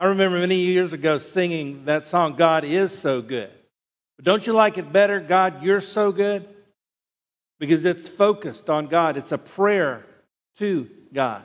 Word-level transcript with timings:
I 0.00 0.06
remember 0.06 0.38
many 0.38 0.56
years 0.56 0.94
ago 0.94 1.18
singing 1.18 1.84
that 1.84 2.06
song, 2.06 2.36
God 2.36 2.64
is 2.64 2.98
so 2.98 3.20
good. 3.20 3.50
But 4.16 4.24
don't 4.24 4.46
you 4.46 4.54
like 4.54 4.78
it 4.78 4.90
better, 4.90 5.20
God, 5.20 5.62
you're 5.62 5.82
so 5.82 6.10
good? 6.10 6.48
Because 7.58 7.84
it's 7.84 8.08
focused 8.08 8.70
on 8.70 8.86
God. 8.86 9.18
It's 9.18 9.30
a 9.30 9.36
prayer 9.36 10.06
to 10.56 10.88
God. 11.12 11.42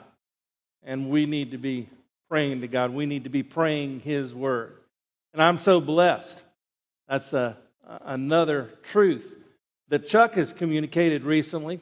And 0.82 1.10
we 1.10 1.26
need 1.26 1.50
to 1.50 1.58
be 1.58 1.86
praying 2.30 2.62
to 2.62 2.68
God. 2.68 2.94
We 2.94 3.04
need 3.04 3.24
to 3.24 3.30
be 3.30 3.42
praying 3.42 4.00
His 4.00 4.34
word. 4.34 4.72
And 5.34 5.42
I'm 5.42 5.58
so 5.58 5.78
blessed. 5.78 6.42
That's 7.08 7.34
a, 7.34 7.58
another 8.06 8.70
truth 8.84 9.34
that 9.88 10.08
Chuck 10.08 10.32
has 10.36 10.50
communicated 10.54 11.24
recently. 11.24 11.78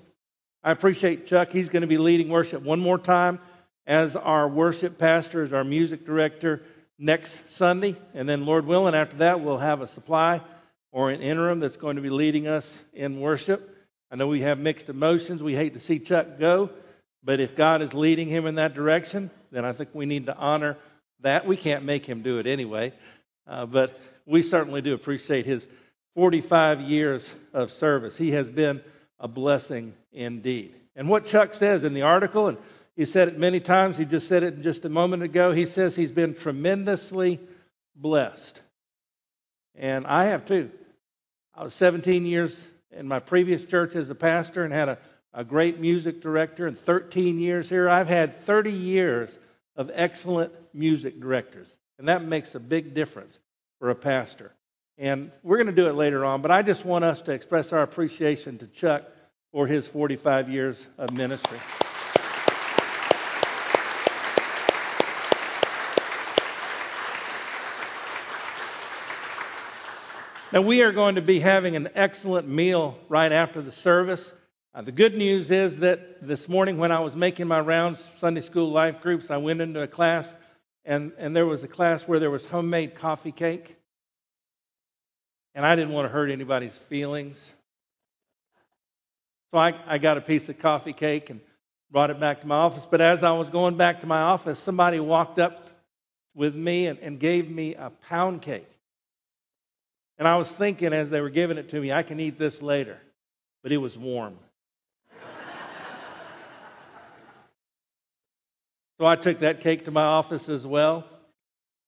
I 0.65 0.73
appreciate 0.73 1.29
Chuck. 1.29 1.51
He's 1.53 1.69
going 1.69 1.83
to 1.83 1.87
be 1.87 1.99
leading 1.99 2.31
worship 2.31 2.65
one 2.65 2.81
more 2.81 2.99
time 2.99 3.39
as 3.87 4.17
our 4.17 4.49
worship 4.49 4.99
pastor, 4.99 5.43
as 5.43 5.53
our 5.53 5.65
music 5.65 6.07
director 6.07 6.63
next 6.99 7.37
Sunday. 7.51 7.97
And 8.15 8.29
then, 8.29 8.47
Lord 8.47 8.67
willing, 8.67 8.95
after 8.95 9.17
that, 9.19 9.41
we'll 9.41 9.59
have 9.59 9.81
a 9.81 9.89
supply 9.89 10.41
or 10.93 11.11
an 11.11 11.21
interim 11.21 11.61
that's 11.61 11.77
going 11.77 11.97
to 11.97 12.03
be 12.03 12.11
leading 12.11 12.47
us 12.47 12.73
in 12.93 13.21
worship. 13.21 13.71
I 14.11 14.17
know 14.17 14.29
we 14.29 14.43
have 14.43 14.59
mixed 14.59 14.89
emotions. 14.89 15.43
We 15.43 15.57
hate 15.57 15.75
to 15.75 15.81
see 15.81 15.99
Chuck 15.99 16.39
go, 16.39 16.71
but 17.25 17.41
if 17.41 17.57
God 17.57 17.83
is 17.83 17.95
leading 17.95 18.29
him 18.29 18.47
in 18.47 18.55
that 18.57 18.75
direction, 18.75 19.31
then 19.51 19.65
I 19.65 19.73
think 19.73 19.91
we 19.93 20.07
need 20.07 20.27
to 20.27 20.37
honor 20.37 20.77
that. 21.21 21.47
We 21.47 21.57
can't 21.57 21.85
make 21.85 22.07
him 22.07 22.23
do 22.23 22.39
it 22.39 22.47
anyway, 22.47 22.93
uh, 23.47 23.67
but 23.67 23.99
we 24.25 24.43
certainly 24.43 24.83
do 24.83 24.95
appreciate 24.95 25.47
his 25.47 25.67
45 26.15 26.83
years 26.83 27.29
of 27.53 27.73
service. 27.73 28.17
He 28.17 28.31
has 28.33 28.49
been 28.49 28.81
a 29.19 29.27
blessing 29.27 29.95
indeed. 30.13 30.73
And 30.95 31.09
what 31.09 31.27
Chuck 31.27 31.55
says 31.55 31.83
in 31.83 31.93
the 31.93 32.03
article, 32.03 32.47
and 32.49 32.59
he 32.97 33.05
said 33.07 33.29
it 33.29 33.39
many 33.39 33.61
times, 33.61 33.97
he 33.97 34.05
just 34.05 34.29
said 34.29 34.43
it 34.43 34.63
just 34.63 34.85
a 34.85 34.89
moment 34.89 35.23
ago, 35.23 35.53
he 35.53 35.67
says 35.67 35.97
he's 35.97 36.13
been 36.13 36.35
tremendously 36.35 37.41
blessed. 37.97 38.61
And 39.75 40.07
I 40.07 40.27
have 40.27 40.47
too. 40.47 40.71
I 41.55 41.65
was 41.65 41.75
17 41.75 42.27
years 42.27 42.59
in 42.93 43.09
my 43.09 43.19
previous 43.19 43.65
church 43.65 43.97
as 43.97 44.11
a 44.11 44.15
pastor 44.15 44.65
and 44.65 44.73
had 44.73 44.89
a, 44.89 44.99
a 45.33 45.45
great 45.45 45.81
music 45.81 46.21
director, 46.21 46.67
and 46.67 46.79
13 46.79 47.41
years 47.41 47.69
here. 47.69 47.89
I've 47.89 48.09
had 48.09 48.45
30 48.45 48.71
years 48.71 49.37
of 49.77 49.91
excellent 49.93 50.53
music 50.73 51.21
directors, 51.21 51.69
and 51.99 52.09
that 52.09 52.25
makes 52.25 52.55
a 52.55 52.61
big 52.61 52.95
difference 52.95 53.37
for 53.81 53.91
a 53.91 53.95
pastor. 53.97 54.53
And 54.97 55.33
we're 55.43 55.57
going 55.57 55.67
to 55.67 55.73
do 55.73 55.89
it 55.89 55.95
later 55.95 56.25
on, 56.25 56.41
but 56.41 56.53
I 56.53 56.63
just 56.63 56.85
want 56.85 57.05
us 57.05 57.21
to 57.23 57.33
express 57.33 57.73
our 57.73 57.83
appreciation 57.83 58.59
to 58.59 58.69
Chuck 58.69 59.03
for 59.51 59.67
his 59.67 59.89
45 59.89 60.49
years 60.49 60.85
of 60.99 61.13
ministry. 61.13 61.59
Now, 70.55 70.61
we 70.61 70.83
are 70.83 70.93
going 70.93 71.17
to 71.17 71.21
be 71.21 71.41
having 71.41 71.75
an 71.75 71.89
excellent 71.97 72.47
meal 72.47 72.97
right 73.09 73.33
after 73.33 73.61
the 73.61 73.73
service. 73.73 74.33
Uh, 74.73 74.83
the 74.83 74.93
good 74.93 75.17
news 75.17 75.51
is 75.51 75.79
that 75.79 76.25
this 76.25 76.49
morning, 76.49 76.79
when 76.79 76.93
I 76.93 77.01
was 77.01 77.17
making 77.17 77.49
my 77.49 77.59
rounds, 77.59 77.99
Sunday 78.21 78.41
school 78.41 78.71
life 78.71 79.01
groups, 79.01 79.33
I 79.33 79.39
went 79.39 79.61
into 79.61 79.83
a 79.83 79.89
class, 79.89 80.33
and, 80.85 81.11
and 81.19 81.35
there 81.35 81.45
was 81.45 81.65
a 81.65 81.67
class 81.67 82.07
where 82.07 82.21
there 82.21 82.31
was 82.31 82.47
homemade 82.47 82.95
coffee 82.95 83.33
cake. 83.33 83.75
And 85.57 85.67
I 85.67 85.75
didn't 85.75 85.91
want 85.91 86.05
to 86.05 86.09
hurt 86.09 86.31
anybody's 86.31 86.79
feelings. 86.79 87.37
So 89.51 89.59
I, 89.59 89.75
I 89.89 89.99
got 89.99 90.19
a 90.19 90.21
piece 90.21 90.49
of 90.49 90.61
coffee 90.61 90.93
cake 90.93 91.31
and 91.31 91.41
brought 91.91 92.11
it 92.11 92.21
back 92.21 92.43
to 92.43 92.47
my 92.47 92.59
office. 92.59 92.87
But 92.89 93.01
as 93.01 93.25
I 93.25 93.33
was 93.33 93.49
going 93.49 93.77
back 93.77 94.03
to 94.03 94.07
my 94.07 94.21
office, 94.21 94.61
somebody 94.61 95.01
walked 95.01 95.41
up 95.41 95.69
with 96.33 96.55
me 96.55 96.87
and, 96.87 97.01
and 97.01 97.19
gave 97.19 97.51
me 97.51 97.75
a 97.75 97.91
pound 98.09 98.43
cake. 98.43 98.69
And 100.19 100.29
I 100.29 100.37
was 100.37 100.49
thinking 100.49 100.93
as 100.93 101.11
they 101.11 101.21
were 101.21 101.31
giving 101.31 101.59
it 101.59 101.71
to 101.71 101.81
me, 101.81 101.93
I 101.93 102.03
can 102.03 102.21
eat 102.21 102.39
this 102.39 102.63
later. 102.63 102.99
But 103.63 103.73
it 103.73 103.79
was 103.79 103.99
warm. 103.99 104.39
so 108.99 109.07
I 109.07 109.17
took 109.17 109.41
that 109.41 109.61
cake 109.61 109.87
to 109.87 109.91
my 109.91 110.05
office 110.05 110.49
as 110.49 110.65
well. 110.67 111.05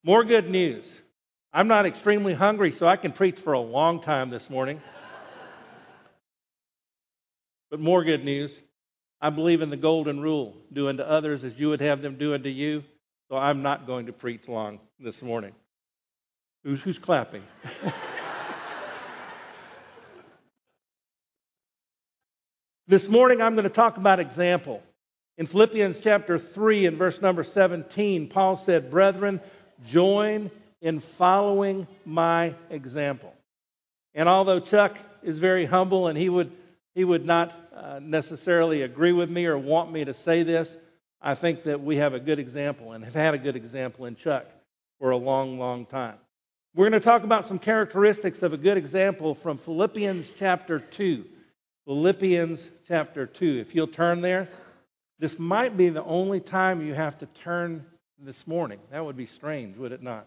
More 0.03 0.25
good 0.25 0.49
news. 0.49 0.85
I'm 1.53 1.69
not 1.69 1.87
extremely 1.87 2.35
hungry, 2.35 2.73
so 2.73 2.87
I 2.87 2.97
can 2.97 3.13
preach 3.13 3.39
for 3.39 3.53
a 3.53 3.61
long 3.61 4.01
time 4.01 4.31
this 4.31 4.51
morning. 4.51 4.81
but 7.71 7.81
more 7.81 8.03
good 8.05 8.25
news. 8.25 8.53
I 9.21 9.31
believe 9.31 9.63
in 9.63 9.71
the 9.71 9.77
golden 9.77 10.21
rule 10.21 10.57
do 10.73 10.89
unto 10.89 11.03
others 11.03 11.45
as 11.45 11.59
you 11.59 11.69
would 11.71 11.81
have 11.81 12.03
them 12.03 12.17
do 12.19 12.35
unto 12.35 12.49
you. 12.49 12.85
So 13.29 13.37
I'm 13.37 13.63
not 13.63 13.87
going 13.87 14.07
to 14.07 14.13
preach 14.13 14.49
long 14.49 14.81
this 15.01 15.23
morning. 15.23 15.53
Who's, 16.65 16.83
who's 16.83 16.99
clapping? 16.99 17.43
this 22.89 23.09
morning 23.09 23.43
I'm 23.43 23.55
going 23.55 23.65
to 23.65 23.71
talk 23.71 23.97
about 23.97 24.21
example. 24.21 24.83
In 25.39 25.47
Philippians 25.47 26.01
chapter 26.01 26.39
3 26.39 26.87
and 26.87 26.97
verse 26.97 27.21
number 27.21 27.43
17, 27.43 28.29
Paul 28.29 28.57
said, 28.57 28.91
Brethren, 28.91 29.41
join 29.87 30.51
in 30.81 31.01
following 31.01 31.87
my 32.05 32.55
example. 32.71 33.35
And 34.15 34.29
although 34.29 34.61
Chuck 34.61 34.97
is 35.23 35.39
very 35.39 35.65
humble 35.65 36.07
and 36.07 36.17
he 36.17 36.29
would, 36.29 36.51
he 36.95 37.05
would 37.05 37.27
not 37.27 37.53
uh, 37.75 37.99
necessarily 38.01 38.83
agree 38.83 39.13
with 39.13 39.31
me 39.31 39.47
or 39.47 39.59
want 39.59 39.93
me 39.93 40.05
to 40.05 40.15
say 40.15 40.43
this, 40.43 40.75
I 41.21 41.35
think 41.35 41.65
that 41.65 41.83
we 41.83 41.97
have 41.97 42.15
a 42.15 42.21
good 42.21 42.39
example 42.39 42.93
and 42.93 43.05
have 43.05 43.15
had 43.15 43.35
a 43.35 43.39
good 43.39 43.57
example 43.57 44.07
in 44.07 44.15
Chuck 44.15 44.47
for 45.01 45.11
a 45.11 45.17
long, 45.17 45.59
long 45.59 45.87
time. 45.87 46.17
We're 46.75 46.89
going 46.89 47.01
to 47.01 47.05
talk 47.05 47.25
about 47.25 47.47
some 47.47 47.59
characteristics 47.59 48.43
of 48.43 48.53
a 48.53 48.57
good 48.57 48.77
example 48.77 49.35
from 49.35 49.59
Philippians 49.59 50.31
chapter 50.39 50.79
2. 50.79 51.25
Philippians 51.87 52.61
chapter 52.89 53.27
2. 53.27 53.59
If 53.61 53.75
you'll 53.77 53.87
turn 53.87 54.21
there, 54.21 54.49
this 55.21 55.39
might 55.39 55.77
be 55.77 55.89
the 55.89 56.03
only 56.03 56.41
time 56.41 56.85
you 56.85 56.95
have 56.95 57.17
to 57.19 57.27
turn 57.27 57.87
this 58.19 58.45
morning. 58.45 58.81
That 58.91 59.05
would 59.05 59.17
be 59.17 59.27
strange, 59.27 59.77
would 59.77 59.93
it 59.93 60.03
not? 60.03 60.27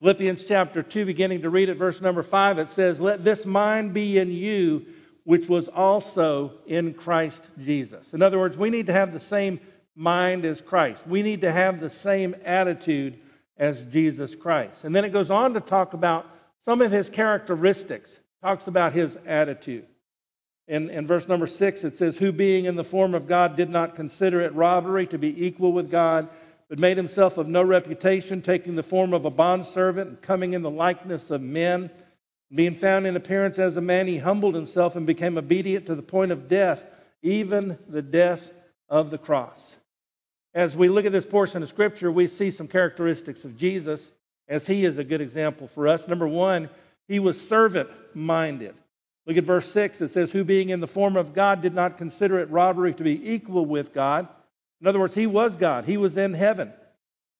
Philippians 0.00 0.46
chapter 0.46 0.82
2, 0.82 1.04
beginning 1.04 1.42
to 1.42 1.50
read 1.50 1.68
at 1.68 1.76
verse 1.76 2.00
number 2.00 2.22
5, 2.22 2.58
it 2.58 2.70
says, 2.70 2.98
Let 2.98 3.22
this 3.22 3.44
mind 3.44 3.92
be 3.92 4.16
in 4.16 4.30
you, 4.30 4.86
which 5.24 5.46
was 5.46 5.68
also 5.68 6.52
in 6.66 6.94
Christ 6.94 7.42
Jesus. 7.62 8.14
In 8.14 8.22
other 8.22 8.38
words, 8.38 8.56
we 8.56 8.70
need 8.70 8.86
to 8.86 8.94
have 8.94 9.12
the 9.12 9.20
same 9.20 9.60
mind 9.94 10.46
as 10.46 10.62
Christ. 10.62 11.06
We 11.06 11.22
need 11.22 11.42
to 11.42 11.52
have 11.52 11.80
the 11.80 11.90
same 11.90 12.34
attitude 12.46 13.18
as 13.58 13.84
Jesus 13.84 14.34
Christ. 14.34 14.84
And 14.84 14.96
then 14.96 15.04
it 15.04 15.12
goes 15.12 15.30
on 15.30 15.52
to 15.52 15.60
talk 15.60 15.92
about 15.92 16.26
some 16.64 16.80
of 16.80 16.90
his 16.90 17.10
characteristics, 17.10 18.10
talks 18.42 18.68
about 18.68 18.94
his 18.94 19.18
attitude. 19.26 19.86
In, 20.68 20.90
in 20.90 21.06
verse 21.06 21.28
number 21.28 21.46
6, 21.46 21.84
it 21.84 21.96
says, 21.96 22.16
Who 22.16 22.32
being 22.32 22.64
in 22.64 22.76
the 22.76 22.84
form 22.84 23.14
of 23.14 23.28
God 23.28 23.56
did 23.56 23.70
not 23.70 23.94
consider 23.94 24.40
it 24.40 24.54
robbery 24.54 25.06
to 25.08 25.18
be 25.18 25.46
equal 25.46 25.72
with 25.72 25.90
God 25.90 26.28
but 26.68 26.78
made 26.78 26.96
himself 26.96 27.38
of 27.38 27.46
no 27.46 27.62
reputation, 27.62 28.42
taking 28.42 28.74
the 28.74 28.82
form 28.82 29.14
of 29.14 29.24
a 29.24 29.30
bondservant 29.30 30.08
and 30.08 30.22
coming 30.22 30.52
in 30.52 30.62
the 30.62 30.70
likeness 30.70 31.30
of 31.30 31.40
men. 31.40 31.90
Being 32.52 32.74
found 32.74 33.06
in 33.06 33.16
appearance 33.16 33.58
as 33.58 33.76
a 33.76 33.80
man, 33.80 34.06
he 34.06 34.18
humbled 34.18 34.54
himself 34.54 34.96
and 34.96 35.06
became 35.06 35.38
obedient 35.38 35.86
to 35.86 35.94
the 35.94 36.02
point 36.02 36.32
of 36.32 36.48
death, 36.48 36.82
even 37.22 37.78
the 37.88 38.02
death 38.02 38.42
of 38.88 39.10
the 39.10 39.18
cross. 39.18 39.60
As 40.54 40.74
we 40.74 40.88
look 40.88 41.04
at 41.04 41.12
this 41.12 41.26
portion 41.26 41.62
of 41.62 41.68
Scripture, 41.68 42.10
we 42.10 42.26
see 42.26 42.50
some 42.50 42.66
characteristics 42.66 43.44
of 43.44 43.56
Jesus 43.56 44.04
as 44.48 44.66
he 44.66 44.84
is 44.84 44.96
a 44.96 45.04
good 45.04 45.20
example 45.20 45.68
for 45.68 45.86
us. 45.86 46.08
Number 46.08 46.26
one, 46.26 46.68
he 47.08 47.18
was 47.18 47.40
servant 47.48 47.90
minded. 48.14 48.74
Look 49.26 49.36
at 49.36 49.44
verse 49.44 49.70
6. 49.72 50.00
It 50.00 50.10
says, 50.10 50.30
Who 50.30 50.44
being 50.44 50.68
in 50.68 50.80
the 50.80 50.86
form 50.86 51.16
of 51.16 51.34
God 51.34 51.62
did 51.62 51.74
not 51.74 51.98
consider 51.98 52.38
it 52.38 52.50
robbery 52.50 52.94
to 52.94 53.02
be 53.02 53.32
equal 53.32 53.66
with 53.66 53.92
God 53.92 54.28
in 54.80 54.86
other 54.86 54.98
words, 54.98 55.14
he 55.14 55.26
was 55.26 55.56
God, 55.56 55.84
he 55.84 55.96
was 55.96 56.16
in 56.16 56.34
heaven. 56.34 56.72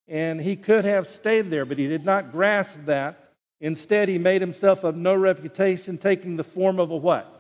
And 0.09 0.41
he 0.41 0.57
could 0.57 0.85
have 0.85 1.09
stayed 1.09 1.51
there, 1.51 1.65
but 1.65 1.79
he 1.79 1.88
did 1.88 2.05
not 2.05 2.33
grasp 2.33 2.77
that. 2.87 3.33
Instead, 3.61 4.09
he 4.09 4.19
made 4.19 4.41
himself 4.41 4.85
of 4.85 4.97
no 4.97 5.15
reputation, 5.15 5.99
taking 5.99 6.37
the 6.37 6.44
form 6.44 6.79
of 6.79 6.91
a 6.91 6.97
what? 6.97 7.33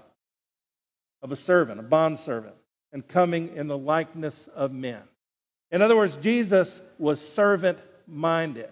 Of 1.22 1.32
a 1.32 1.36
servant, 1.36 1.78
a 1.80 1.82
bondservant, 1.82 2.54
and 2.92 3.06
coming 3.06 3.54
in 3.56 3.68
the 3.68 3.78
likeness 3.78 4.48
of 4.54 4.72
men. 4.72 5.02
In 5.70 5.82
other 5.82 5.96
words, 5.96 6.16
Jesus 6.16 6.80
was 6.98 7.26
servant 7.34 7.78
minded. 8.06 8.70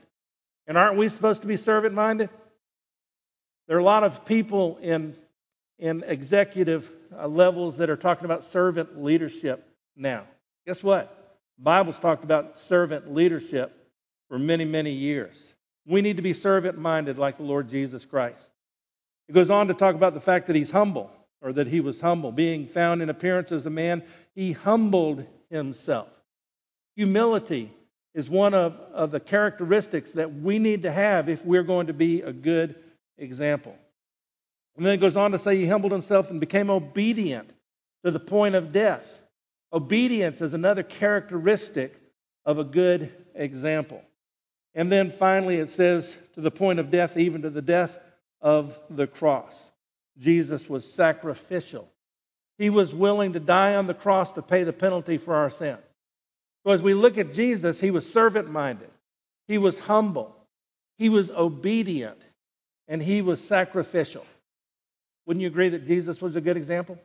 And 0.66 0.76
aren't 0.78 0.96
we 0.96 1.08
supposed 1.08 1.42
to 1.42 1.46
be 1.46 1.56
servant 1.56 1.94
minded? 1.94 2.30
There 3.68 3.76
are 3.76 3.80
a 3.80 3.84
lot 3.84 4.04
of 4.04 4.24
people 4.24 4.78
in, 4.82 5.14
in 5.78 6.04
executive 6.06 6.90
uh, 7.16 7.26
levels 7.26 7.78
that 7.78 7.90
are 7.90 7.96
talking 7.96 8.24
about 8.24 8.44
servant 8.52 9.02
leadership 9.02 9.66
now. 9.96 10.24
Guess 10.66 10.82
what? 10.82 11.38
Bible's 11.58 11.98
talked 11.98 12.24
about 12.24 12.56
servant 12.60 13.12
leadership 13.12 13.72
for 14.28 14.38
many, 14.38 14.64
many 14.64 14.92
years. 14.92 15.36
We 15.86 16.00
need 16.00 16.16
to 16.16 16.22
be 16.22 16.32
servant 16.32 16.78
minded 16.78 17.18
like 17.18 17.36
the 17.36 17.42
Lord 17.42 17.68
Jesus 17.68 18.04
Christ. 18.04 18.38
It 19.28 19.32
goes 19.32 19.50
on 19.50 19.68
to 19.68 19.74
talk 19.74 19.94
about 19.94 20.14
the 20.14 20.20
fact 20.20 20.46
that 20.46 20.56
he's 20.56 20.70
humble, 20.70 21.10
or 21.42 21.52
that 21.52 21.66
he 21.66 21.80
was 21.80 22.00
humble. 22.00 22.32
Being 22.32 22.66
found 22.66 23.02
in 23.02 23.10
appearance 23.10 23.52
as 23.52 23.66
a 23.66 23.70
man, 23.70 24.02
he 24.34 24.52
humbled 24.52 25.24
himself. 25.50 26.08
Humility 26.96 27.70
is 28.14 28.30
one 28.30 28.54
of, 28.54 28.74
of 28.92 29.10
the 29.10 29.20
characteristics 29.20 30.12
that 30.12 30.32
we 30.32 30.58
need 30.58 30.82
to 30.82 30.92
have 30.92 31.28
if 31.28 31.44
we're 31.44 31.62
going 31.62 31.88
to 31.88 31.92
be 31.92 32.22
a 32.22 32.32
good 32.32 32.76
example. 33.18 33.76
And 34.76 34.84
then 34.84 34.94
it 34.94 34.98
goes 34.98 35.16
on 35.16 35.32
to 35.32 35.38
say 35.38 35.56
he 35.56 35.66
humbled 35.66 35.92
himself 35.92 36.30
and 36.30 36.40
became 36.40 36.70
obedient 36.70 37.50
to 38.04 38.10
the 38.10 38.20
point 38.20 38.54
of 38.54 38.72
death. 38.72 39.08
Obedience 39.72 40.40
is 40.40 40.54
another 40.54 40.82
characteristic 40.82 41.94
of 42.44 42.58
a 42.58 42.64
good 42.64 43.12
example. 43.34 44.02
And 44.74 44.90
then 44.90 45.10
finally 45.10 45.56
it 45.56 45.70
says 45.70 46.14
to 46.34 46.40
the 46.40 46.50
point 46.50 46.80
of 46.80 46.90
death, 46.90 47.16
even 47.16 47.42
to 47.42 47.50
the 47.50 47.62
death 47.62 47.98
of 48.40 48.78
the 48.90 49.06
cross. 49.06 49.52
Jesus 50.18 50.68
was 50.68 50.84
sacrificial. 50.92 51.88
He 52.58 52.70
was 52.70 52.94
willing 52.94 53.32
to 53.32 53.40
die 53.40 53.74
on 53.74 53.86
the 53.86 53.94
cross 53.94 54.32
to 54.32 54.42
pay 54.42 54.64
the 54.64 54.72
penalty 54.72 55.18
for 55.18 55.34
our 55.34 55.50
sin. 55.50 55.78
So 56.64 56.72
as 56.72 56.82
we 56.82 56.94
look 56.94 57.18
at 57.18 57.34
Jesus, 57.34 57.80
he 57.80 57.90
was 57.90 58.10
servant 58.10 58.50
minded, 58.50 58.90
he 59.48 59.58
was 59.58 59.78
humble, 59.78 60.34
he 60.98 61.08
was 61.08 61.30
obedient, 61.30 62.18
and 62.88 63.02
he 63.02 63.22
was 63.22 63.42
sacrificial. 63.42 64.24
Wouldn't 65.26 65.42
you 65.42 65.48
agree 65.48 65.70
that 65.70 65.86
Jesus 65.86 66.20
was 66.20 66.36
a 66.36 66.40
good 66.40 66.56
example? 66.56 66.98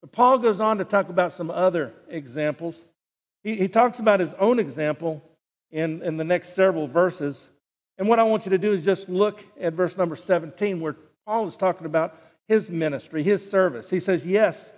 But 0.00 0.12
Paul 0.12 0.38
goes 0.38 0.60
on 0.60 0.78
to 0.78 0.84
talk 0.84 1.08
about 1.08 1.34
some 1.34 1.50
other 1.50 1.92
examples. 2.08 2.74
He, 3.42 3.56
he 3.56 3.68
talks 3.68 3.98
about 3.98 4.20
his 4.20 4.32
own 4.34 4.58
example 4.58 5.22
in, 5.70 6.02
in 6.02 6.16
the 6.16 6.24
next 6.24 6.54
several 6.54 6.86
verses. 6.86 7.38
And 7.98 8.08
what 8.08 8.18
I 8.18 8.22
want 8.22 8.46
you 8.46 8.50
to 8.50 8.58
do 8.58 8.72
is 8.72 8.82
just 8.82 9.08
look 9.08 9.42
at 9.60 9.74
verse 9.74 9.96
number 9.96 10.16
17, 10.16 10.80
where 10.80 10.96
Paul 11.26 11.48
is 11.48 11.56
talking 11.56 11.86
about 11.86 12.16
his 12.48 12.68
ministry, 12.68 13.22
his 13.22 13.48
service. 13.48 13.90
He 13.90 14.00
says, 14.00 14.24
Yes, 14.24 14.68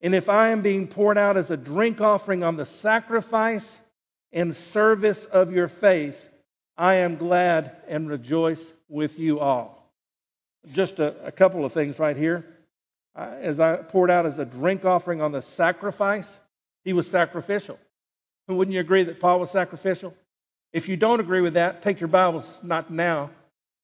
and 0.00 0.14
if 0.14 0.28
I 0.28 0.50
am 0.50 0.62
being 0.62 0.88
poured 0.88 1.18
out 1.18 1.36
as 1.36 1.50
a 1.50 1.56
drink 1.56 2.00
offering 2.00 2.42
on 2.42 2.56
the 2.56 2.66
sacrifice 2.66 3.70
and 4.32 4.56
service 4.56 5.22
of 5.26 5.52
your 5.52 5.68
faith, 5.68 6.18
I 6.76 6.96
am 6.96 7.16
glad 7.16 7.76
and 7.86 8.08
rejoice 8.08 8.64
with 8.88 9.18
you 9.18 9.40
all. 9.40 9.79
Just 10.72 10.98
a, 10.98 11.26
a 11.26 11.32
couple 11.32 11.64
of 11.64 11.72
things 11.72 11.98
right 11.98 12.16
here. 12.16 12.44
Uh, 13.16 13.34
as 13.40 13.58
I 13.58 13.76
poured 13.76 14.10
out 14.10 14.26
as 14.26 14.38
a 14.38 14.44
drink 14.44 14.84
offering 14.84 15.20
on 15.20 15.32
the 15.32 15.42
sacrifice, 15.42 16.26
he 16.84 16.92
was 16.92 17.08
sacrificial. 17.08 17.78
Wouldn't 18.48 18.74
you 18.74 18.80
agree 18.80 19.04
that 19.04 19.20
Paul 19.20 19.40
was 19.40 19.50
sacrificial? 19.50 20.14
If 20.72 20.88
you 20.88 20.96
don't 20.96 21.20
agree 21.20 21.40
with 21.40 21.54
that, 21.54 21.82
take 21.82 22.00
your 22.00 22.08
Bibles, 22.08 22.48
not 22.62 22.90
now, 22.90 23.30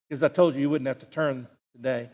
because 0.08 0.22
I 0.22 0.28
told 0.28 0.54
you 0.54 0.60
you 0.60 0.70
wouldn't 0.70 0.86
have 0.88 1.00
to 1.00 1.06
turn 1.06 1.46
today. 1.74 2.08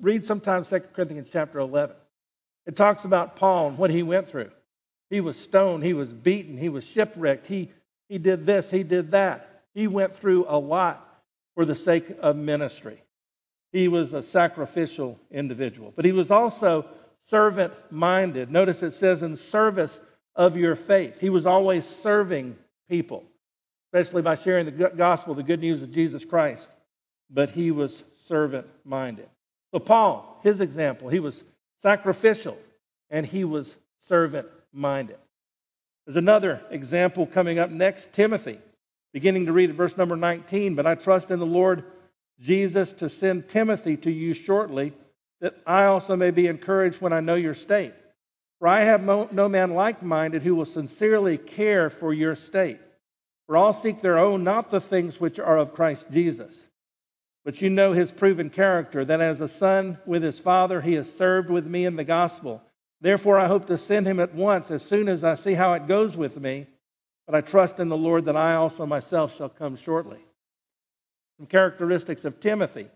Read 0.00 0.26
sometimes 0.26 0.68
2 0.68 0.80
Corinthians 0.94 1.28
chapter 1.32 1.58
11. 1.58 1.96
It 2.66 2.76
talks 2.76 3.04
about 3.04 3.36
Paul 3.36 3.68
and 3.68 3.78
what 3.78 3.90
he 3.90 4.02
went 4.02 4.28
through. 4.28 4.50
He 5.10 5.20
was 5.20 5.38
stoned, 5.38 5.84
he 5.84 5.92
was 5.92 6.08
beaten, 6.08 6.56
he 6.56 6.68
was 6.68 6.84
shipwrecked, 6.84 7.46
he, 7.46 7.70
he 8.08 8.18
did 8.18 8.46
this, 8.46 8.70
he 8.70 8.82
did 8.82 9.12
that. 9.12 9.48
He 9.74 9.86
went 9.86 10.16
through 10.16 10.46
a 10.48 10.58
lot 10.58 11.06
for 11.54 11.64
the 11.64 11.74
sake 11.74 12.06
of 12.20 12.36
ministry. 12.36 13.00
He 13.72 13.88
was 13.88 14.12
a 14.12 14.22
sacrificial 14.22 15.18
individual, 15.30 15.92
but 15.96 16.04
he 16.04 16.12
was 16.12 16.30
also 16.30 16.86
servant 17.28 17.72
minded. 17.90 18.50
Notice 18.50 18.82
it 18.82 18.92
says 18.92 19.22
in 19.22 19.36
service 19.36 19.98
of 20.36 20.56
your 20.56 20.76
faith. 20.76 21.20
He 21.20 21.30
was 21.30 21.46
always 21.46 21.84
serving 21.84 22.56
people, 22.88 23.24
especially 23.92 24.22
by 24.22 24.36
sharing 24.36 24.66
the 24.66 24.90
gospel, 24.96 25.34
the 25.34 25.42
good 25.42 25.60
news 25.60 25.82
of 25.82 25.92
Jesus 25.92 26.24
Christ. 26.24 26.66
But 27.30 27.50
he 27.50 27.70
was 27.70 28.02
servant 28.28 28.66
minded. 28.84 29.28
So, 29.72 29.80
Paul, 29.80 30.40
his 30.42 30.60
example, 30.60 31.08
he 31.08 31.20
was 31.20 31.40
sacrificial, 31.82 32.56
and 33.10 33.26
he 33.26 33.44
was 33.44 33.74
servant 34.08 34.46
minded. 34.72 35.18
There's 36.06 36.16
another 36.16 36.60
example 36.70 37.26
coming 37.26 37.58
up 37.58 37.70
next 37.70 38.12
Timothy, 38.12 38.58
beginning 39.14 39.46
to 39.46 39.52
read 39.52 39.70
at 39.70 39.76
verse 39.76 39.96
number 39.96 40.16
19. 40.16 40.74
But 40.74 40.86
I 40.86 40.96
trust 40.96 41.30
in 41.30 41.38
the 41.38 41.46
Lord 41.46 41.84
Jesus 42.40 42.92
to 42.94 43.08
send 43.08 43.48
Timothy 43.48 43.96
to 43.96 44.10
you 44.10 44.34
shortly, 44.34 44.92
that 45.40 45.54
I 45.66 45.84
also 45.84 46.16
may 46.16 46.32
be 46.32 46.48
encouraged 46.48 47.00
when 47.00 47.14
I 47.14 47.20
know 47.20 47.36
your 47.36 47.54
state. 47.54 47.94
For 48.58 48.68
I 48.68 48.80
have 48.80 49.02
no 49.02 49.48
man 49.48 49.74
like 49.74 50.02
minded 50.02 50.42
who 50.42 50.54
will 50.54 50.66
sincerely 50.66 51.38
care 51.38 51.90
for 51.90 52.12
your 52.12 52.34
state. 52.34 52.80
For 53.46 53.56
all 53.56 53.72
seek 53.72 54.00
their 54.00 54.18
own, 54.18 54.42
not 54.42 54.70
the 54.70 54.80
things 54.80 55.20
which 55.20 55.38
are 55.38 55.58
of 55.58 55.74
Christ 55.74 56.06
Jesus. 56.10 56.52
But 57.44 57.60
you 57.60 57.68
know 57.68 57.92
his 57.92 58.10
proven 58.10 58.48
character, 58.48 59.04
that 59.04 59.20
as 59.20 59.40
a 59.40 59.48
son 59.48 59.98
with 60.06 60.22
his 60.22 60.38
father, 60.38 60.80
he 60.80 60.94
has 60.94 61.12
served 61.14 61.50
with 61.50 61.66
me 61.66 61.84
in 61.84 61.96
the 61.96 62.04
gospel. 62.04 62.62
Therefore, 63.02 63.38
I 63.38 63.48
hope 63.48 63.66
to 63.66 63.76
send 63.76 64.06
him 64.06 64.18
at 64.18 64.34
once 64.34 64.70
as 64.70 64.82
soon 64.82 65.08
as 65.08 65.22
I 65.22 65.34
see 65.34 65.52
how 65.52 65.74
it 65.74 65.86
goes 65.86 66.16
with 66.16 66.40
me. 66.40 66.66
But 67.26 67.34
I 67.34 67.40
trust 67.40 67.80
in 67.80 67.88
the 67.88 67.96
Lord 67.96 68.26
that 68.26 68.36
I 68.36 68.54
also 68.54 68.86
myself 68.86 69.36
shall 69.36 69.48
come 69.48 69.76
shortly. 69.76 70.18
Some 71.38 71.46
characteristics 71.46 72.24
of 72.24 72.40
Timothy, 72.40 72.86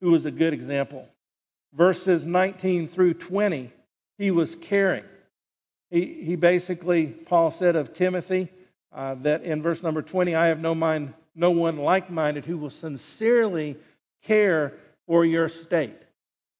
who 0.00 0.10
was 0.10 0.24
a 0.24 0.30
good 0.30 0.52
example. 0.52 1.08
Verses 1.74 2.26
19 2.26 2.88
through 2.88 3.14
20, 3.14 3.70
he 4.18 4.30
was 4.30 4.54
caring. 4.56 5.04
He, 5.90 6.22
he 6.22 6.36
basically, 6.36 7.06
Paul 7.06 7.50
said 7.50 7.76
of 7.76 7.94
Timothy, 7.94 8.48
uh, 8.92 9.14
that 9.16 9.42
in 9.42 9.62
verse 9.62 9.82
number 9.82 10.02
20, 10.02 10.34
I 10.34 10.46
have 10.46 10.60
no 10.60 10.74
mind, 10.74 11.14
no 11.34 11.50
one 11.50 11.78
like 11.78 12.10
minded 12.10 12.44
who 12.44 12.58
will 12.58 12.70
sincerely 12.70 13.76
care 14.22 14.74
for 15.06 15.24
your 15.24 15.48
state. 15.48 15.96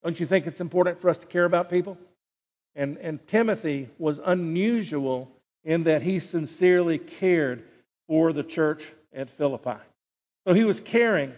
Don't 0.03 0.19
you 0.19 0.27
think 0.27 0.47
it's 0.47 0.61
important 0.61 1.01
for 1.01 1.11
us 1.11 1.19
to 1.19 1.27
care 1.27 1.45
about 1.45 1.71
people? 1.71 1.99
And, 2.75 2.97
and 2.99 3.27
Timothy 3.29 3.89
was 3.99 4.21
unusual 4.25 5.29
in 5.69 5.85
that 5.85 6.01
he 6.01 6.19
sincerely 6.19 6.97
cared 6.97 7.63
for 8.07 8.33
the 8.33 8.43
church 8.43 8.83
at 9.13 9.29
Philippi. 9.29 9.77
So 10.47 10.55
he 10.55 10.65
was 10.65 10.81
caring, 10.81 11.31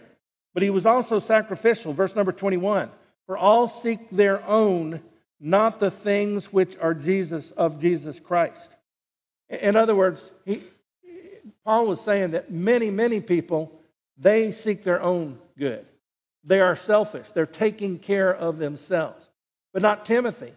but 0.53 0.63
he 0.63 0.69
was 0.69 0.85
also 0.85 1.19
sacrificial. 1.19 1.91
Verse 1.91 2.15
number 2.15 2.31
21 2.31 2.89
For 3.27 3.37
all 3.37 3.67
seek 3.67 4.09
their 4.09 4.41
own, 4.45 5.01
not 5.41 5.81
the 5.81 5.91
things 5.91 6.45
which 6.45 6.77
are 6.79 6.93
Jesus 6.93 7.45
of 7.57 7.81
Jesus 7.81 8.21
Christ. 8.21 8.69
In 9.49 9.75
other 9.75 9.95
words, 9.95 10.23
he, 10.45 10.63
Paul 11.65 11.87
was 11.87 11.99
saying 11.99 12.31
that 12.31 12.49
many, 12.49 12.89
many 12.89 13.19
people, 13.19 13.69
they 14.17 14.53
seek 14.53 14.85
their 14.85 15.01
own 15.01 15.39
good. 15.57 15.85
They 16.45 16.61
are 16.61 16.77
selfish. 16.77 17.27
They're 17.33 17.45
taking 17.45 17.99
care 17.99 18.33
of 18.33 18.59
themselves. 18.59 19.21
But 19.73 19.81
not 19.81 20.05
Timothy. 20.05 20.53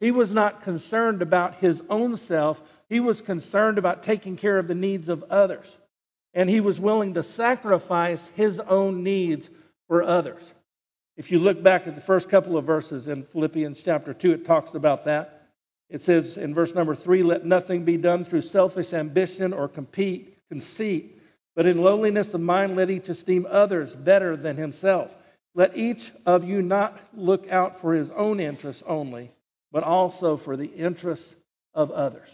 He 0.00 0.10
was 0.10 0.32
not 0.32 0.62
concerned 0.62 1.20
about 1.20 1.56
his 1.56 1.82
own 1.90 2.16
self. 2.16 2.58
He 2.90 3.00
was 3.00 3.22
concerned 3.22 3.78
about 3.78 4.02
taking 4.02 4.36
care 4.36 4.58
of 4.58 4.66
the 4.66 4.74
needs 4.74 5.08
of 5.08 5.22
others. 5.30 5.66
And 6.34 6.50
he 6.50 6.60
was 6.60 6.78
willing 6.78 7.14
to 7.14 7.22
sacrifice 7.22 8.24
his 8.34 8.58
own 8.58 9.02
needs 9.02 9.48
for 9.88 10.02
others. 10.02 10.42
If 11.16 11.30
you 11.30 11.38
look 11.38 11.62
back 11.62 11.86
at 11.86 11.94
the 11.94 12.00
first 12.00 12.28
couple 12.28 12.56
of 12.56 12.64
verses 12.64 13.08
in 13.08 13.22
Philippians 13.22 13.82
chapter 13.82 14.12
2, 14.12 14.32
it 14.32 14.46
talks 14.46 14.74
about 14.74 15.04
that. 15.04 15.48
It 15.88 16.02
says 16.02 16.36
in 16.36 16.54
verse 16.54 16.74
number 16.74 16.94
3 16.94 17.22
Let 17.22 17.44
nothing 17.44 17.84
be 17.84 17.96
done 17.96 18.24
through 18.24 18.42
selfish 18.42 18.92
ambition 18.92 19.52
or 19.52 19.68
compete, 19.68 20.36
conceit, 20.48 21.20
but 21.54 21.66
in 21.66 21.82
lowliness 21.82 22.32
of 22.34 22.40
mind 22.40 22.76
let 22.76 22.90
each 22.90 23.08
esteem 23.08 23.46
others 23.48 23.94
better 23.94 24.36
than 24.36 24.56
himself. 24.56 25.12
Let 25.54 25.76
each 25.76 26.12
of 26.26 26.44
you 26.44 26.62
not 26.62 26.98
look 27.12 27.50
out 27.50 27.80
for 27.80 27.94
his 27.94 28.08
own 28.10 28.38
interests 28.38 28.84
only, 28.86 29.32
but 29.72 29.82
also 29.82 30.36
for 30.36 30.56
the 30.56 30.66
interests 30.66 31.34
of 31.74 31.90
others. 31.90 32.28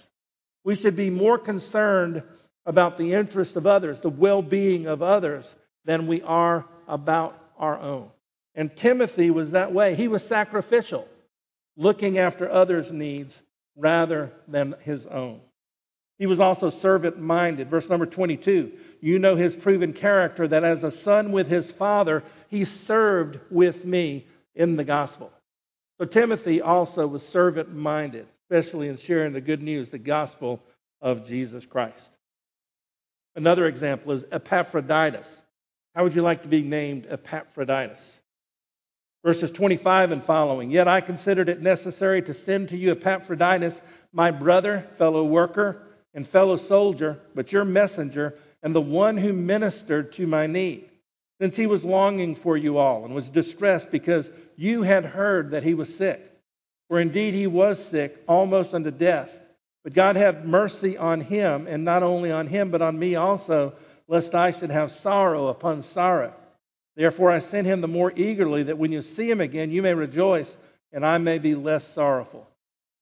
We 0.66 0.74
should 0.74 0.96
be 0.96 1.10
more 1.10 1.38
concerned 1.38 2.24
about 2.66 2.98
the 2.98 3.12
interests 3.12 3.54
of 3.54 3.68
others, 3.68 4.00
the 4.00 4.10
well 4.10 4.42
being 4.42 4.86
of 4.86 5.00
others, 5.00 5.48
than 5.84 6.08
we 6.08 6.22
are 6.22 6.64
about 6.88 7.38
our 7.56 7.78
own. 7.78 8.10
And 8.56 8.76
Timothy 8.76 9.30
was 9.30 9.52
that 9.52 9.72
way. 9.72 9.94
He 9.94 10.08
was 10.08 10.26
sacrificial, 10.26 11.06
looking 11.76 12.18
after 12.18 12.50
others' 12.50 12.90
needs 12.90 13.40
rather 13.76 14.32
than 14.48 14.74
his 14.80 15.06
own. 15.06 15.40
He 16.18 16.26
was 16.26 16.40
also 16.40 16.70
servant 16.70 17.16
minded. 17.20 17.70
Verse 17.70 17.88
number 17.88 18.06
22 18.06 18.72
you 19.00 19.20
know 19.20 19.36
his 19.36 19.54
proven 19.54 19.92
character 19.92 20.48
that 20.48 20.64
as 20.64 20.82
a 20.82 20.90
son 20.90 21.30
with 21.30 21.46
his 21.46 21.70
father, 21.70 22.24
he 22.48 22.64
served 22.64 23.38
with 23.52 23.84
me 23.84 24.24
in 24.56 24.74
the 24.74 24.82
gospel. 24.82 25.30
So 26.00 26.06
Timothy 26.06 26.60
also 26.60 27.06
was 27.06 27.24
servant 27.24 27.72
minded, 27.72 28.26
especially 28.48 28.88
in 28.88 28.96
sharing 28.96 29.32
the 29.32 29.40
good 29.40 29.62
news, 29.62 29.88
the 29.88 29.98
gospel 29.98 30.62
of 31.00 31.26
Jesus 31.26 31.66
Christ. 31.66 32.10
Another 33.34 33.66
example 33.66 34.12
is 34.12 34.24
Epaphroditus. 34.30 35.28
How 35.94 36.04
would 36.04 36.14
you 36.14 36.22
like 36.22 36.42
to 36.42 36.48
be 36.48 36.62
named 36.62 37.06
Epaphroditus? 37.08 38.00
Verses 39.24 39.50
25 39.50 40.12
and 40.12 40.22
following. 40.22 40.70
Yet 40.70 40.86
I 40.86 41.00
considered 41.00 41.48
it 41.48 41.60
necessary 41.60 42.22
to 42.22 42.34
send 42.34 42.68
to 42.68 42.76
you 42.76 42.92
Epaphroditus, 42.92 43.80
my 44.12 44.30
brother, 44.30 44.84
fellow 44.96 45.24
worker, 45.24 45.82
and 46.14 46.26
fellow 46.26 46.56
soldier, 46.56 47.18
but 47.34 47.52
your 47.52 47.64
messenger 47.64 48.38
and 48.62 48.74
the 48.74 48.80
one 48.80 49.16
who 49.16 49.32
ministered 49.32 50.12
to 50.12 50.26
my 50.26 50.46
need, 50.46 50.88
since 51.40 51.56
he 51.56 51.66
was 51.66 51.84
longing 51.84 52.36
for 52.36 52.56
you 52.56 52.78
all 52.78 53.04
and 53.04 53.14
was 53.14 53.28
distressed 53.28 53.90
because 53.90 54.30
you 54.56 54.82
had 54.82 55.04
heard 55.04 55.50
that 55.50 55.64
he 55.64 55.74
was 55.74 55.94
sick. 55.94 56.35
For 56.88 57.00
indeed 57.00 57.34
he 57.34 57.46
was 57.46 57.84
sick, 57.84 58.16
almost 58.28 58.74
unto 58.74 58.90
death. 58.90 59.30
But 59.82 59.94
God 59.94 60.16
have 60.16 60.44
mercy 60.44 60.96
on 60.96 61.20
him, 61.20 61.66
and 61.66 61.84
not 61.84 62.02
only 62.02 62.32
on 62.32 62.46
him, 62.46 62.70
but 62.70 62.82
on 62.82 62.98
me 62.98 63.14
also, 63.14 63.72
lest 64.08 64.34
I 64.34 64.50
should 64.50 64.70
have 64.70 64.92
sorrow 64.92 65.48
upon 65.48 65.82
sorrow. 65.82 66.32
Therefore 66.96 67.30
I 67.30 67.40
sent 67.40 67.66
him 67.66 67.80
the 67.80 67.88
more 67.88 68.12
eagerly, 68.14 68.64
that 68.64 68.78
when 68.78 68.92
you 68.92 69.02
see 69.02 69.30
him 69.30 69.40
again, 69.40 69.70
you 69.70 69.82
may 69.82 69.94
rejoice, 69.94 70.52
and 70.92 71.04
I 71.04 71.18
may 71.18 71.38
be 71.38 71.54
less 71.54 71.86
sorrowful. 71.94 72.48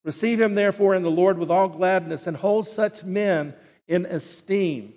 Receive 0.03 0.39
him 0.39 0.53
therefore 0.53 0.95
in 0.95 1.03
the 1.03 1.09
Lord 1.09 1.39
with 1.39 1.49
all 1.49 1.67
gladness, 1.67 2.27
and 2.27 2.37
hold 2.37 2.67
such 2.67 3.03
men 3.03 3.53
in 3.87 4.05
esteem, 4.05 4.93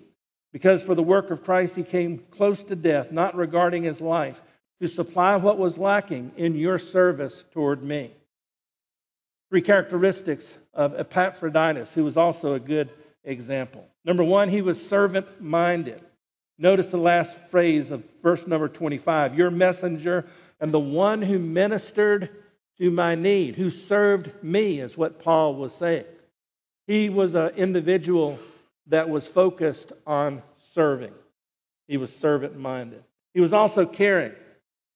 because 0.51 0.83
for 0.83 0.95
the 0.95 1.03
work 1.03 1.31
of 1.31 1.43
Christ 1.43 1.75
he 1.75 1.83
came 1.83 2.19
close 2.31 2.61
to 2.63 2.75
death, 2.75 3.11
not 3.11 3.35
regarding 3.35 3.83
his 3.83 4.01
life, 4.01 4.39
to 4.81 4.87
supply 4.87 5.35
what 5.35 5.57
was 5.57 5.77
lacking 5.77 6.31
in 6.37 6.55
your 6.55 6.79
service 6.79 7.43
toward 7.51 7.83
me. 7.83 8.11
Three 9.49 9.61
characteristics 9.61 10.47
of 10.73 10.99
Epaphroditus, 10.99 11.89
who 11.95 12.03
was 12.03 12.17
also 12.17 12.53
a 12.53 12.59
good 12.59 12.89
example. 13.23 13.87
Number 14.05 14.23
one, 14.23 14.49
he 14.49 14.61
was 14.61 14.87
servant 14.87 15.41
minded. 15.41 16.01
Notice 16.57 16.89
the 16.89 16.97
last 16.97 17.35
phrase 17.49 17.89
of 17.89 18.03
verse 18.21 18.45
number 18.45 18.67
25 18.67 19.35
Your 19.35 19.49
messenger 19.49 20.25
and 20.59 20.71
the 20.71 20.79
one 20.79 21.21
who 21.21 21.39
ministered 21.39 22.29
to 22.77 22.91
my 22.91 23.15
need, 23.15 23.55
who 23.55 23.69
served 23.69 24.31
me, 24.43 24.79
is 24.79 24.97
what 24.97 25.23
Paul 25.23 25.55
was 25.55 25.73
saying. 25.73 26.05
He 26.85 27.09
was 27.09 27.33
an 27.35 27.49
individual 27.55 28.39
that 28.87 29.09
was 29.09 29.27
focused 29.27 29.91
on 30.05 30.41
serving, 30.73 31.13
he 31.87 31.97
was 31.97 32.13
servant 32.17 32.57
minded. 32.57 33.03
He 33.33 33.41
was 33.41 33.53
also 33.53 33.85
caring, 33.85 34.33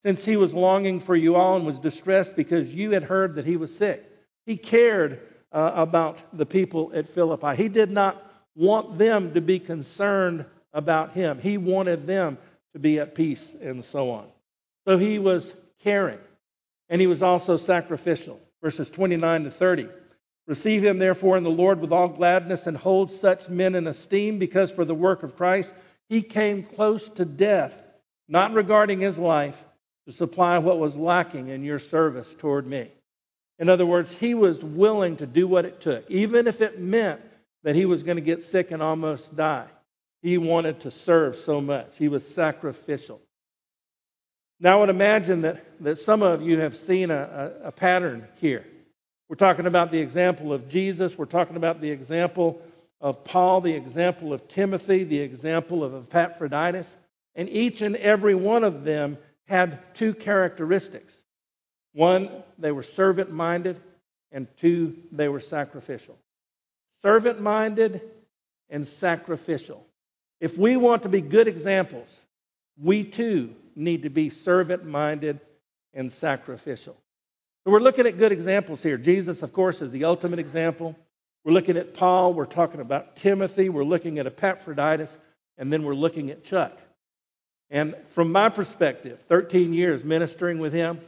since 0.03 0.25
he 0.25 0.37
was 0.37 0.53
longing 0.53 0.99
for 0.99 1.15
you 1.15 1.35
all 1.35 1.55
and 1.55 1.65
was 1.65 1.79
distressed 1.79 2.35
because 2.35 2.73
you 2.73 2.91
had 2.91 3.03
heard 3.03 3.35
that 3.35 3.45
he 3.45 3.57
was 3.57 3.75
sick. 3.75 4.03
He 4.45 4.57
cared 4.57 5.19
uh, 5.51 5.71
about 5.75 6.17
the 6.33 6.45
people 6.45 6.91
at 6.93 7.09
Philippi. 7.09 7.55
He 7.55 7.69
did 7.69 7.91
not 7.91 8.21
want 8.55 8.97
them 8.97 9.33
to 9.33 9.41
be 9.41 9.59
concerned 9.59 10.45
about 10.73 11.11
him, 11.11 11.39
he 11.39 11.57
wanted 11.57 12.07
them 12.07 12.37
to 12.73 12.79
be 12.79 12.99
at 12.99 13.13
peace 13.13 13.43
and 13.61 13.85
so 13.85 14.09
on. 14.09 14.25
So 14.87 14.97
he 14.97 15.19
was 15.19 15.49
caring, 15.83 16.17
and 16.89 16.99
he 16.99 17.05
was 17.05 17.21
also 17.21 17.57
sacrificial. 17.57 18.39
Verses 18.61 18.89
29 18.89 19.43
to 19.43 19.51
30. 19.51 19.87
Receive 20.47 20.83
him, 20.83 20.97
therefore, 20.97 21.37
in 21.37 21.43
the 21.43 21.49
Lord 21.49 21.79
with 21.79 21.91
all 21.91 22.07
gladness, 22.07 22.65
and 22.65 22.75
hold 22.75 23.11
such 23.11 23.47
men 23.49 23.75
in 23.75 23.87
esteem, 23.87 24.39
because 24.39 24.71
for 24.71 24.83
the 24.83 24.95
work 24.95 25.23
of 25.23 25.37
Christ 25.37 25.71
he 26.09 26.21
came 26.21 26.63
close 26.63 27.07
to 27.09 27.25
death, 27.25 27.75
not 28.27 28.53
regarding 28.53 28.99
his 28.99 29.17
life, 29.17 29.57
to 30.05 30.13
supply 30.13 30.57
what 30.57 30.79
was 30.79 30.97
lacking 30.97 31.47
in 31.47 31.63
your 31.63 31.79
service 31.79 32.27
toward 32.39 32.67
me. 32.67 32.87
In 33.59 33.69
other 33.69 33.85
words, 33.85 34.11
he 34.11 34.33
was 34.33 34.61
willing 34.63 35.17
to 35.17 35.25
do 35.25 35.47
what 35.47 35.65
it 35.65 35.81
took, 35.81 36.09
even 36.09 36.47
if 36.47 36.61
it 36.61 36.79
meant 36.79 37.21
that 37.63 37.75
he 37.75 37.85
was 37.85 38.03
going 38.03 38.17
to 38.17 38.21
get 38.21 38.43
sick 38.43 38.71
and 38.71 38.81
almost 38.81 39.35
die. 39.35 39.67
He 40.21 40.37
wanted 40.37 40.81
to 40.81 40.91
serve 40.91 41.37
so 41.37 41.61
much. 41.61 41.87
He 41.97 42.07
was 42.07 42.27
sacrificial. 42.27 43.21
Now, 44.59 44.77
I 44.77 44.79
would 44.79 44.89
imagine 44.89 45.41
that, 45.41 45.61
that 45.81 45.99
some 45.99 46.23
of 46.23 46.41
you 46.41 46.59
have 46.59 46.77
seen 46.77 47.11
a, 47.11 47.51
a, 47.63 47.67
a 47.67 47.71
pattern 47.71 48.25
here. 48.39 48.65
We're 49.27 49.35
talking 49.35 49.65
about 49.65 49.91
the 49.91 49.99
example 49.99 50.53
of 50.53 50.69
Jesus. 50.69 51.17
We're 51.17 51.25
talking 51.25 51.57
about 51.57 51.81
the 51.81 51.91
example 51.91 52.61
of 53.01 53.23
Paul, 53.25 53.61
the 53.61 53.73
example 53.73 54.31
of 54.31 54.47
Timothy, 54.47 55.03
the 55.03 55.19
example 55.19 55.83
of 55.83 55.93
Epaphroditus. 55.93 56.87
And 57.35 57.49
each 57.49 57.81
and 57.81 57.95
every 57.97 58.35
one 58.35 58.63
of 58.63 58.83
them 58.83 59.17
had 59.47 59.79
two 59.95 60.13
characteristics. 60.13 61.13
One, 61.93 62.29
they 62.57 62.71
were 62.71 62.83
servant 62.83 63.31
minded, 63.31 63.79
and 64.31 64.47
two, 64.57 64.95
they 65.11 65.27
were 65.27 65.39
sacrificial. 65.39 66.17
Servant 67.03 67.39
minded 67.39 68.01
and 68.69 68.87
sacrificial. 68.87 69.85
If 70.41 70.57
we 70.57 70.75
want 70.75 71.03
to 71.03 71.09
be 71.09 71.21
good 71.21 71.47
examples, 71.47 72.07
we 72.81 73.03
too 73.03 73.53
need 73.75 74.03
to 74.03 74.09
be 74.09 74.29
servant 74.29 74.85
minded 74.85 75.39
and 75.93 76.11
sacrificial. 76.11 76.95
So 77.63 77.71
we're 77.71 77.79
looking 77.79 78.07
at 78.07 78.17
good 78.17 78.31
examples 78.31 78.81
here. 78.83 78.97
Jesus, 78.97 79.41
of 79.41 79.53
course, 79.53 79.81
is 79.81 79.91
the 79.91 80.05
ultimate 80.05 80.39
example. 80.39 80.95
We're 81.45 81.53
looking 81.53 81.77
at 81.77 81.93
Paul. 81.93 82.33
We're 82.33 82.45
talking 82.45 82.81
about 82.81 83.17
Timothy. 83.17 83.69
We're 83.69 83.83
looking 83.83 84.19
at 84.19 84.25
Epaphroditus. 84.25 85.15
And 85.57 85.71
then 85.71 85.83
we're 85.83 85.95
looking 85.95 86.31
at 86.31 86.43
Chuck. 86.43 86.77
And 87.69 87.95
from 88.13 88.31
my 88.31 88.49
perspective, 88.49 89.19
13 89.29 89.73
years 89.73 90.03
ministering 90.03 90.59
with 90.59 90.73
him, 90.73 90.99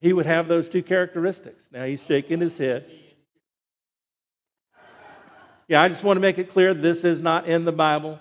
he 0.00 0.12
would 0.12 0.26
have 0.26 0.48
those 0.48 0.68
two 0.68 0.82
characteristics. 0.82 1.66
Now 1.70 1.84
he's 1.84 2.02
shaking 2.04 2.40
his 2.40 2.56
head. 2.56 2.84
Yeah, 5.68 5.82
I 5.82 5.88
just 5.88 6.02
want 6.02 6.16
to 6.16 6.20
make 6.20 6.38
it 6.38 6.52
clear 6.52 6.74
this 6.74 7.04
is 7.04 7.20
not 7.20 7.46
in 7.46 7.64
the 7.64 7.72
Bible. 7.72 8.18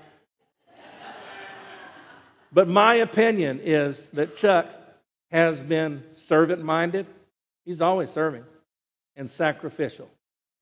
But 2.52 2.68
my 2.68 2.96
opinion 2.96 3.60
is 3.64 4.00
that 4.14 4.38
Chuck 4.38 4.68
has 5.32 5.60
been 5.60 6.04
servant 6.28 6.64
minded. 6.64 7.06
He's 7.66 7.82
always 7.82 8.10
serving 8.10 8.44
and 9.16 9.30
sacrificial. 9.30 10.10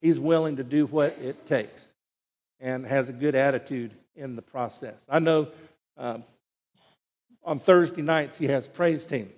He's 0.02 0.20
willing 0.20 0.58
to 0.58 0.64
do 0.64 0.86
what 0.86 1.18
it 1.20 1.48
takes 1.48 1.82
and 2.60 2.86
has 2.86 3.10
a 3.10 3.14
good 3.14 3.36
attitude 3.36 3.92
in 4.16 4.36
the 4.36 4.42
process. 4.42 4.96
I 5.10 5.20
know 5.20 5.48
um, 5.98 6.24
on 7.44 7.60
Thursday 7.60 8.02
nights 8.02 8.38
he 8.38 8.48
has 8.48 8.68
praise 8.68 9.06
team. 9.06 9.30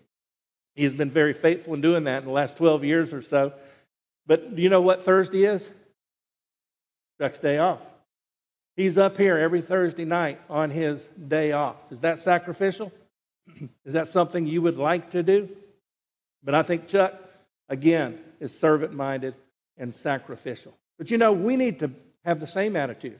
He 0.75 0.83
has 0.83 0.93
been 0.93 1.11
very 1.11 1.33
faithful 1.33 1.73
in 1.73 1.81
doing 1.81 2.05
that 2.05 2.19
in 2.19 2.25
the 2.25 2.31
last 2.31 2.57
12 2.57 2.83
years 2.83 3.13
or 3.13 3.21
so. 3.21 3.53
But 4.25 4.55
do 4.55 4.61
you 4.61 4.69
know 4.69 4.81
what 4.81 5.03
Thursday 5.03 5.43
is? 5.43 5.63
Chuck's 7.19 7.39
day 7.39 7.57
off. 7.57 7.81
He's 8.75 8.97
up 8.97 9.17
here 9.17 9.37
every 9.37 9.61
Thursday 9.61 10.05
night 10.05 10.39
on 10.49 10.69
his 10.69 11.01
day 11.01 11.51
off. 11.51 11.75
Is 11.91 11.99
that 11.99 12.21
sacrificial? 12.21 12.93
Is 13.85 13.93
that 13.93 14.09
something 14.09 14.45
you 14.45 14.61
would 14.61 14.77
like 14.77 15.11
to 15.11 15.23
do? 15.23 15.49
But 16.43 16.55
I 16.55 16.63
think 16.63 16.87
Chuck, 16.87 17.13
again, 17.67 18.17
is 18.39 18.57
servant 18.57 18.93
minded 18.93 19.33
and 19.77 19.93
sacrificial. 19.93 20.73
But 20.97 21.11
you 21.11 21.17
know, 21.17 21.33
we 21.33 21.57
need 21.57 21.79
to 21.79 21.91
have 22.23 22.39
the 22.39 22.47
same 22.47 22.75
attitude. 22.75 23.19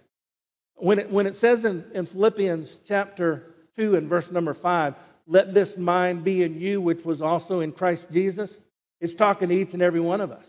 When 0.76 1.00
it, 1.00 1.12
when 1.12 1.28
it 1.28 1.36
says 1.36 1.66
in, 1.66 1.84
in 1.94 2.06
Philippians 2.06 2.70
chapter 2.88 3.44
2 3.78 3.96
and 3.96 4.08
verse 4.08 4.32
number 4.32 4.54
5, 4.54 4.96
let 5.30 5.54
this 5.54 5.78
mind 5.78 6.24
be 6.24 6.44
in 6.44 6.60
you, 6.60 6.82
which 6.82 7.06
was 7.06 7.22
also 7.22 7.60
in 7.60 7.72
Christ 7.72 8.08
Jesus. 8.12 8.52
It's 9.00 9.14
talking 9.14 9.50
to 9.50 9.56
each 9.56 9.74
and 9.74 9.82
every 9.82 10.00
one 10.00 10.22
of 10.22 10.32
us. 10.32 10.46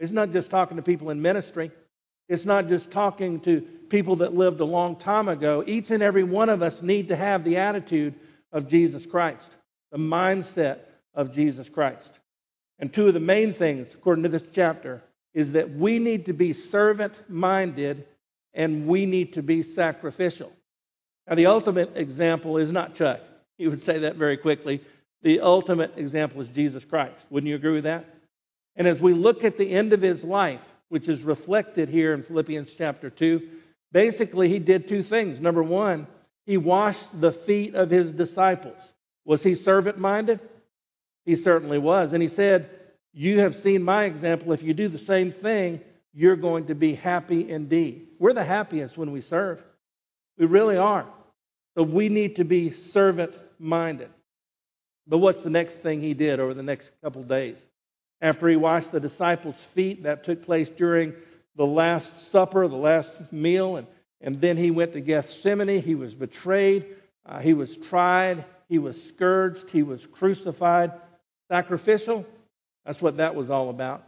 It's 0.00 0.10
not 0.10 0.32
just 0.32 0.50
talking 0.50 0.78
to 0.78 0.82
people 0.82 1.10
in 1.10 1.20
ministry. 1.20 1.70
It's 2.28 2.46
not 2.46 2.66
just 2.66 2.90
talking 2.90 3.40
to 3.40 3.60
people 3.90 4.16
that 4.16 4.34
lived 4.34 4.60
a 4.60 4.64
long 4.64 4.96
time 4.96 5.28
ago. 5.28 5.62
Each 5.66 5.90
and 5.90 6.02
every 6.02 6.24
one 6.24 6.48
of 6.48 6.62
us 6.62 6.80
need 6.80 7.08
to 7.08 7.16
have 7.16 7.44
the 7.44 7.58
attitude 7.58 8.14
of 8.52 8.68
Jesus 8.68 9.04
Christ, 9.04 9.50
the 9.90 9.98
mindset 9.98 10.78
of 11.14 11.34
Jesus 11.34 11.68
Christ. 11.68 12.08
And 12.78 12.90
two 12.90 13.08
of 13.08 13.14
the 13.14 13.20
main 13.20 13.52
things, 13.52 13.92
according 13.92 14.22
to 14.22 14.30
this 14.30 14.44
chapter, 14.54 15.02
is 15.34 15.52
that 15.52 15.70
we 15.70 15.98
need 15.98 16.26
to 16.26 16.32
be 16.32 16.54
servant 16.54 17.12
minded 17.28 18.06
and 18.54 18.86
we 18.86 19.04
need 19.04 19.34
to 19.34 19.42
be 19.42 19.62
sacrificial. 19.62 20.50
Now, 21.28 21.34
the 21.34 21.46
ultimate 21.46 21.96
example 21.96 22.56
is 22.56 22.72
not 22.72 22.94
Chuck. 22.94 23.20
He 23.58 23.68
would 23.68 23.84
say 23.84 24.00
that 24.00 24.16
very 24.16 24.36
quickly. 24.36 24.80
The 25.22 25.40
ultimate 25.40 25.92
example 25.96 26.40
is 26.40 26.48
Jesus 26.48 26.84
Christ. 26.84 27.14
Wouldn't 27.30 27.48
you 27.48 27.54
agree 27.54 27.74
with 27.74 27.84
that? 27.84 28.04
And 28.76 28.88
as 28.88 29.00
we 29.00 29.12
look 29.12 29.44
at 29.44 29.58
the 29.58 29.70
end 29.70 29.92
of 29.92 30.00
his 30.00 30.24
life, 30.24 30.64
which 30.88 31.08
is 31.08 31.22
reflected 31.22 31.88
here 31.88 32.12
in 32.12 32.22
Philippians 32.22 32.72
chapter 32.76 33.10
2, 33.10 33.42
basically 33.92 34.48
he 34.48 34.58
did 34.58 34.88
two 34.88 35.02
things. 35.02 35.40
Number 35.40 35.62
one, 35.62 36.06
he 36.46 36.56
washed 36.56 37.20
the 37.20 37.32
feet 37.32 37.74
of 37.74 37.90
his 37.90 38.10
disciples. 38.12 38.76
Was 39.24 39.42
he 39.42 39.54
servant 39.54 39.98
minded? 39.98 40.40
He 41.24 41.36
certainly 41.36 41.78
was. 41.78 42.12
And 42.12 42.22
he 42.22 42.28
said, 42.28 42.68
You 43.12 43.40
have 43.40 43.56
seen 43.56 43.82
my 43.82 44.04
example. 44.04 44.52
If 44.52 44.62
you 44.62 44.74
do 44.74 44.88
the 44.88 44.98
same 44.98 45.30
thing, 45.30 45.80
you're 46.12 46.36
going 46.36 46.66
to 46.66 46.74
be 46.74 46.94
happy 46.94 47.48
indeed. 47.48 48.08
We're 48.18 48.32
the 48.32 48.44
happiest 48.44 48.98
when 48.98 49.12
we 49.12 49.20
serve. 49.20 49.62
We 50.36 50.46
really 50.46 50.76
are. 50.76 51.06
So 51.76 51.82
we 51.82 52.08
need 52.08 52.36
to 52.36 52.44
be 52.44 52.70
servant 52.70 53.32
minded. 53.58 54.10
But 55.06 55.18
what's 55.18 55.42
the 55.42 55.50
next 55.50 55.76
thing 55.76 56.00
he 56.00 56.14
did 56.14 56.38
over 56.38 56.54
the 56.54 56.62
next 56.62 56.90
couple 57.02 57.22
days? 57.22 57.56
After 58.20 58.48
he 58.48 58.56
washed 58.56 58.92
the 58.92 59.00
disciples' 59.00 59.56
feet, 59.74 60.04
that 60.04 60.24
took 60.24 60.44
place 60.44 60.68
during 60.68 61.14
the 61.56 61.66
Last 61.66 62.30
Supper, 62.30 62.68
the 62.68 62.76
last 62.76 63.32
meal, 63.32 63.76
and, 63.76 63.86
and 64.20 64.40
then 64.40 64.56
he 64.56 64.70
went 64.70 64.92
to 64.92 65.00
Gethsemane. 65.00 65.82
He 65.82 65.94
was 65.94 66.14
betrayed, 66.14 66.86
uh, 67.26 67.40
he 67.40 67.52
was 67.52 67.76
tried, 67.76 68.44
he 68.68 68.78
was 68.78 69.02
scourged, 69.02 69.68
he 69.70 69.82
was 69.82 70.06
crucified. 70.06 70.92
Sacrificial? 71.50 72.24
That's 72.86 73.02
what 73.02 73.18
that 73.18 73.34
was 73.34 73.50
all 73.50 73.70
about. 73.70 74.04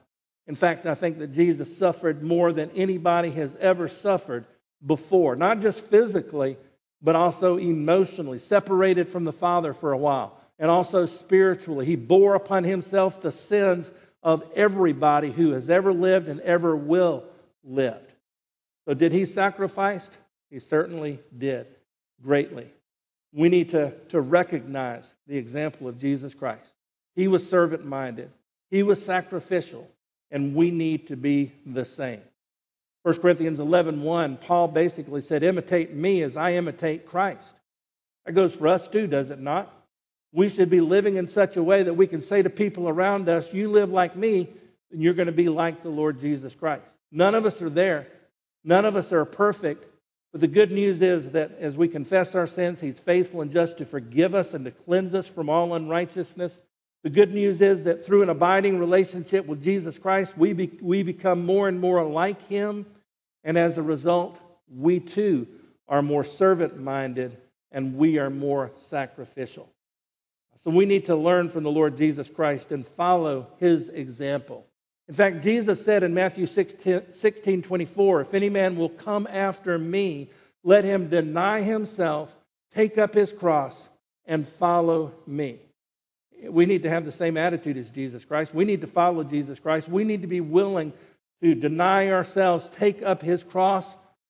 In 0.46 0.54
fact, 0.54 0.86
I 0.86 0.94
think 0.94 1.18
that 1.18 1.34
Jesus 1.34 1.76
suffered 1.76 2.22
more 2.22 2.52
than 2.52 2.70
anybody 2.70 3.30
has 3.32 3.54
ever 3.56 3.88
suffered 3.88 4.44
before, 4.84 5.36
not 5.36 5.60
just 5.60 5.80
physically, 5.80 6.56
but 7.02 7.16
also 7.16 7.58
emotionally, 7.58 8.38
separated 8.38 9.08
from 9.08 9.24
the 9.24 9.32
Father 9.32 9.74
for 9.74 9.92
a 9.92 9.98
while, 9.98 10.38
and 10.58 10.70
also 10.70 11.06
spiritually. 11.06 11.86
He 11.86 11.96
bore 11.96 12.34
upon 12.34 12.64
himself 12.64 13.20
the 13.20 13.32
sins 13.32 13.90
of 14.22 14.42
everybody 14.54 15.30
who 15.30 15.50
has 15.50 15.68
ever 15.68 15.92
lived 15.92 16.28
and 16.28 16.40
ever 16.40 16.74
will 16.74 17.24
live. 17.62 18.00
So, 18.86 18.94
did 18.94 19.12
he 19.12 19.26
sacrifice? 19.26 20.08
He 20.50 20.60
certainly 20.60 21.18
did, 21.36 21.66
greatly. 22.22 22.68
We 23.32 23.48
need 23.48 23.70
to, 23.70 23.92
to 24.10 24.20
recognize 24.20 25.04
the 25.26 25.36
example 25.36 25.88
of 25.88 25.98
Jesus 25.98 26.34
Christ. 26.34 26.62
He 27.16 27.28
was 27.28 27.48
servant 27.48 27.84
minded, 27.84 28.30
he 28.70 28.82
was 28.82 29.04
sacrificial, 29.04 29.88
and 30.30 30.54
we 30.54 30.70
need 30.70 31.08
to 31.08 31.16
be 31.16 31.52
the 31.66 31.84
same. 31.84 32.22
1 33.04 33.20
Corinthians 33.20 33.60
11 33.60 34.00
1, 34.00 34.38
Paul 34.38 34.68
basically 34.68 35.20
said, 35.20 35.42
Imitate 35.42 35.92
me 35.92 36.22
as 36.22 36.38
I 36.38 36.54
imitate 36.54 37.06
Christ. 37.06 37.44
That 38.24 38.32
goes 38.32 38.54
for 38.54 38.66
us 38.68 38.88
too, 38.88 39.06
does 39.06 39.28
it 39.28 39.38
not? 39.38 39.70
We 40.32 40.48
should 40.48 40.70
be 40.70 40.80
living 40.80 41.16
in 41.16 41.28
such 41.28 41.56
a 41.56 41.62
way 41.62 41.82
that 41.82 41.94
we 41.94 42.06
can 42.06 42.22
say 42.22 42.40
to 42.40 42.48
people 42.48 42.88
around 42.88 43.28
us, 43.28 43.52
You 43.52 43.70
live 43.70 43.90
like 43.90 44.16
me, 44.16 44.48
and 44.90 45.02
you're 45.02 45.12
going 45.12 45.26
to 45.26 45.32
be 45.32 45.50
like 45.50 45.82
the 45.82 45.90
Lord 45.90 46.18
Jesus 46.18 46.54
Christ. 46.54 46.86
None 47.12 47.34
of 47.34 47.44
us 47.44 47.60
are 47.60 47.68
there. 47.68 48.06
None 48.64 48.86
of 48.86 48.96
us 48.96 49.12
are 49.12 49.26
perfect. 49.26 49.84
But 50.32 50.40
the 50.40 50.48
good 50.48 50.72
news 50.72 51.02
is 51.02 51.32
that 51.32 51.58
as 51.60 51.76
we 51.76 51.88
confess 51.88 52.34
our 52.34 52.46
sins, 52.46 52.80
He's 52.80 52.98
faithful 52.98 53.42
and 53.42 53.52
just 53.52 53.78
to 53.78 53.84
forgive 53.84 54.34
us 54.34 54.54
and 54.54 54.64
to 54.64 54.70
cleanse 54.70 55.12
us 55.12 55.28
from 55.28 55.50
all 55.50 55.74
unrighteousness. 55.74 56.58
The 57.02 57.10
good 57.10 57.34
news 57.34 57.60
is 57.60 57.82
that 57.82 58.06
through 58.06 58.22
an 58.22 58.30
abiding 58.30 58.78
relationship 58.78 59.44
with 59.44 59.62
Jesus 59.62 59.98
Christ, 59.98 60.38
we, 60.38 60.54
be, 60.54 60.78
we 60.80 61.02
become 61.02 61.44
more 61.44 61.68
and 61.68 61.78
more 61.78 62.02
like 62.02 62.40
Him. 62.48 62.86
And 63.44 63.58
as 63.58 63.78
a 63.78 63.82
result, 63.82 64.38
we 64.74 65.00
too 65.00 65.46
are 65.88 66.02
more 66.02 66.24
servant 66.24 66.80
minded 66.80 67.36
and 67.70 67.96
we 67.96 68.18
are 68.18 68.30
more 68.30 68.70
sacrificial. 68.88 69.68
So 70.62 70.70
we 70.70 70.86
need 70.86 71.06
to 71.06 71.16
learn 71.16 71.50
from 71.50 71.62
the 71.62 71.70
Lord 71.70 71.98
Jesus 71.98 72.28
Christ 72.28 72.72
and 72.72 72.86
follow 72.86 73.46
His 73.60 73.88
example. 73.88 74.66
In 75.08 75.14
fact, 75.14 75.42
Jesus 75.42 75.84
said 75.84 76.02
in 76.02 76.14
Matthew 76.14 76.46
16, 76.46 77.12
16 77.12 77.62
24, 77.62 78.20
If 78.22 78.34
any 78.34 78.48
man 78.48 78.76
will 78.76 78.88
come 78.88 79.26
after 79.30 79.76
me, 79.78 80.30
let 80.62 80.82
him 80.84 81.10
deny 81.10 81.60
himself, 81.60 82.34
take 82.74 82.96
up 82.96 83.12
his 83.14 83.30
cross, 83.30 83.74
and 84.24 84.48
follow 84.48 85.12
me. 85.26 85.58
We 86.48 86.64
need 86.64 86.82
to 86.84 86.90
have 86.90 87.04
the 87.04 87.12
same 87.12 87.36
attitude 87.36 87.76
as 87.76 87.90
Jesus 87.90 88.24
Christ. 88.24 88.54
We 88.54 88.64
need 88.64 88.80
to 88.80 88.86
follow 88.86 89.24
Jesus 89.24 89.60
Christ. 89.60 89.88
We 89.88 90.04
need 90.04 90.22
to 90.22 90.26
be 90.26 90.40
willing 90.40 90.92
to 91.44 91.54
deny 91.54 92.10
ourselves, 92.10 92.70
take 92.78 93.02
up 93.02 93.20
his 93.20 93.42
cross, 93.42 93.84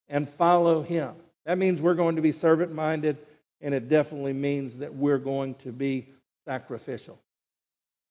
and 0.09 0.29
follow 0.29 0.83
him. 0.83 1.15
That 1.47 1.59
means 1.59 1.81
we're 1.81 1.95
going 1.95 2.17
to 2.17 2.23
be 2.23 2.33
servant 2.33 2.75
minded, 2.75 3.17
and 3.61 3.73
it 3.73 3.89
definitely 3.89 4.33
means 4.33 4.79
that 4.79 4.95
we're 4.95 5.19
going 5.19 5.55
to 5.63 5.71
be 5.71 6.07
sacrificial. 6.45 7.19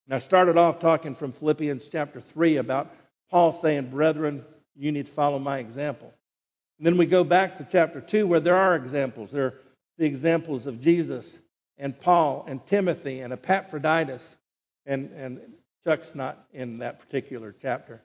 Now, 0.08 0.16
I 0.16 0.20
started 0.20 0.58
off 0.58 0.80
talking 0.80 1.16
from 1.16 1.34
Philippians 1.34 1.84
chapter 1.92 2.22
3 2.22 2.58
about 2.58 2.94
Paul 3.30 3.60
saying, 3.62 3.90
Brethren, 3.90 4.46
you 4.76 4.92
need 4.94 5.08
to 5.08 5.12
follow 5.12 5.38
my 5.38 5.60
example. 5.60 6.14
And 6.78 6.88
then 6.88 6.98
we 6.98 7.06
go 7.06 7.26
back 7.26 7.58
to 7.58 7.68
chapter 7.70 8.00
2 8.00 8.26
where 8.26 8.40
there 8.40 8.56
are 8.56 8.76
examples. 8.76 9.32
There 9.32 9.48
are 9.48 9.54
the 9.98 10.06
examples 10.06 10.66
of 10.66 10.82
Jesus 10.82 11.30
and 11.78 12.00
Paul 12.00 12.46
and 12.48 12.66
Timothy 12.68 13.20
and 13.20 13.34
Epaphroditus. 13.34 14.24
And, 14.86 15.12
and 15.12 15.42
Chuck's 15.84 16.16
not 16.16 16.38
in 16.54 16.80
that 16.80 17.00
particular 17.00 17.54
chapter. 17.62 18.02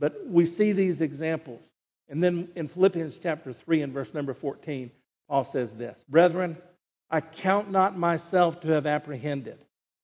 But 0.00 0.26
we 0.26 0.46
see 0.46 0.72
these 0.72 1.00
examples. 1.00 1.60
And 2.08 2.20
then 2.20 2.48
in 2.56 2.66
Philippians 2.66 3.18
chapter 3.22 3.52
3 3.52 3.82
and 3.82 3.92
verse 3.92 4.12
number 4.12 4.34
14, 4.34 4.90
Paul 5.28 5.44
says 5.44 5.72
this 5.74 5.96
Brethren, 6.08 6.56
I 7.10 7.20
count 7.20 7.70
not 7.70 7.96
myself 7.96 8.62
to 8.62 8.68
have 8.68 8.86
apprehended. 8.86 9.58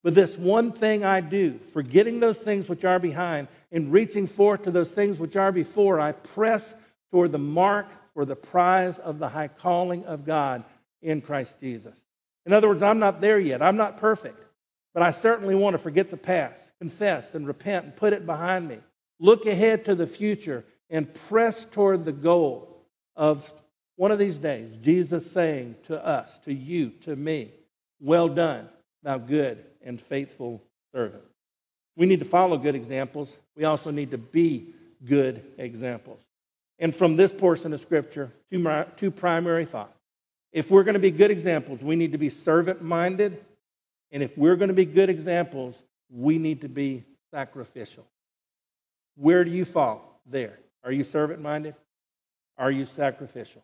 But 0.05 0.15
this 0.15 0.37
one 0.37 0.71
thing 0.71 1.03
I 1.03 1.21
do, 1.21 1.59
forgetting 1.73 2.21
those 2.21 2.39
things 2.39 2.69
which 2.69 2.85
are 2.85 3.01
behind 3.01 3.49
and 3.73 3.91
reaching 3.91 4.29
forth 4.29 4.63
to 4.65 4.71
those 4.71 4.91
things 4.93 5.19
which 5.19 5.35
are 5.35 5.51
before, 5.51 5.99
I 5.99 6.13
press 6.13 6.65
toward 7.11 7.33
the 7.33 7.39
mark 7.39 7.87
for 8.15 8.25
the 8.25 8.37
prize 8.37 9.01
of 9.01 9.19
the 9.19 9.29
high 9.29 9.49
calling 9.49 10.05
of 10.05 10.25
God 10.25 10.63
in 11.03 11.21
Christ 11.21 11.59
Jesus. 11.59 11.95
In 12.45 12.53
other 12.53 12.69
words, 12.69 12.83
I'm 12.83 13.01
not 13.01 13.21
there 13.21 13.41
yet. 13.41 13.63
I'm 13.63 13.77
not 13.77 13.97
perfect. 13.97 14.41
But 14.95 15.03
I 15.03 15.11
certainly 15.11 15.57
want 15.57 15.75
to 15.75 15.79
forget 15.79 16.11
the 16.11 16.17
past, 16.17 16.61
confess 16.79 17.35
and 17.35 17.47
repent 17.47 17.85
and 17.87 17.97
put 17.97 18.13
it 18.13 18.27
behind 18.27 18.69
me. 18.69 18.79
Look 19.19 19.47
ahead 19.47 19.87
to 19.87 19.95
the 19.95 20.07
future 20.07 20.65
and 20.91 21.13
press 21.29 21.67
toward 21.73 22.05
the 22.05 22.13
goal 22.13 22.77
of 23.17 23.51
one 23.97 24.13
of 24.13 24.19
these 24.19 24.39
days, 24.39 24.71
Jesus 24.83 25.31
saying 25.31 25.75
to 25.87 26.05
us, 26.05 26.29
to 26.45 26.53
you, 26.53 26.91
to 27.05 27.17
me, 27.17 27.51
Well 28.01 28.29
done, 28.29 28.69
thou 29.03 29.19
good 29.19 29.65
and 29.85 30.01
faithful 30.01 30.63
servant. 30.95 31.23
We 31.97 32.07
need 32.07 32.19
to 32.19 32.27
follow 32.27 32.59
good 32.59 32.75
examples. 32.75 33.33
We 33.57 33.65
also 33.65 33.91
need 33.91 34.11
to 34.11 34.19
be 34.19 34.67
good 35.07 35.43
examples. 35.57 36.19
And 36.79 36.95
from 36.95 37.17
this 37.17 37.33
portion 37.33 37.73
of 37.73 37.81
Scripture, 37.81 38.31
two, 38.53 38.85
two 38.99 39.11
primary 39.11 39.65
thoughts. 39.65 39.97
If 40.53 40.71
we're 40.71 40.85
going 40.85 40.95
to 40.95 41.01
be 41.01 41.11
good 41.11 41.31
examples, 41.31 41.81
we 41.81 41.97
need 41.97 42.13
to 42.13 42.19
be 42.19 42.29
servant 42.29 42.83
minded. 42.83 43.43
And 44.13 44.23
if 44.23 44.37
we're 44.37 44.57
going 44.57 44.69
to 44.69 44.75
be 44.75 44.85
good 44.85 45.09
examples, 45.09 45.75
we 46.11 46.39
need 46.39 46.61
to 46.61 46.69
be 46.69 47.03
sacrificial. 47.31 48.07
Where 49.17 49.45
do 49.45 49.51
you 49.51 49.65
fall 49.65 50.21
there? 50.27 50.59
Are 50.85 50.93
you 50.93 51.05
servant 51.05 51.41
minded? 51.41 51.75
Are 52.59 52.71
you 52.71 52.87
sacrificial? 52.97 53.63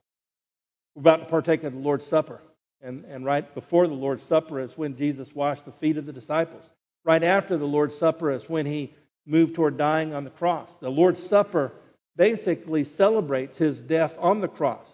We're 0.95 1.01
about 1.01 1.21
to 1.21 1.27
partake 1.27 1.65
of 1.65 1.73
the 1.73 1.79
Lord's 1.79 2.07
Supper. 2.07 2.41
And, 2.83 3.05
and 3.05 3.25
right 3.25 3.55
before 3.55 3.87
the 3.87 3.95
Lord's 3.95 4.25
Supper 4.25 4.61
is 4.61 4.77
when 4.77 4.97
Jesus 4.97 5.35
washed 5.35 5.65
the 5.65 5.73
feet 5.73 5.97
of 5.97 6.07
the 6.07 6.13
disciples. 6.13 6.63
Right 7.05 7.23
after 7.23 7.57
the 7.57 7.67
Lord's 7.67 7.97
Supper 7.97 8.31
is 8.31 8.49
when 8.49 8.67
he 8.67 8.93
moved 9.25 9.55
toward 9.55 9.77
dying 9.77 10.15
on 10.15 10.25
the 10.25 10.31
cross. 10.31 10.69
The 10.81 10.91
Lord's 10.91 11.23
Supper 11.23 11.73
basically 12.17 12.85
celebrates 12.85 13.57
his 13.57 13.81
death 13.81 14.17
on 14.19 14.41
the 14.41 14.49
cross. 14.49 14.85